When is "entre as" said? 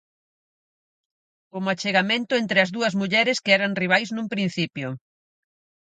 2.41-2.69